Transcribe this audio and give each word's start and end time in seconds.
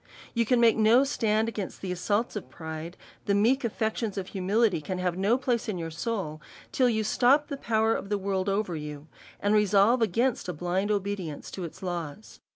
You 0.33 0.47
can 0.47 0.59
make 0.59 0.77
no 0.77 1.03
stand 1.03 1.47
against 1.47 1.79
the 1.79 1.91
assaults 1.91 2.35
of 2.35 2.49
pride, 2.49 2.97
the 3.25 3.35
meek 3.35 3.61
aflections 3.63 4.17
of 4.17 4.29
humility 4.29 4.81
can 4.81 4.97
have 4.97 5.15
no 5.15 5.37
place 5.37 5.69
in 5.69 5.77
your 5.77 5.91
soul, 5.91 6.41
till 6.71 6.89
you 6.89 7.03
stop 7.03 7.49
the 7.49 7.55
power 7.55 7.93
of 7.93 8.09
the 8.09 8.17
world 8.17 8.49
over 8.49 8.75
you, 8.75 9.05
and 9.39 9.53
resolve 9.53 10.01
against 10.01 10.49
a 10.49 10.53
blind 10.53 10.89
obedience 10.89 11.51
to 11.51 11.65
its 11.65 11.83
laws. 11.83 12.39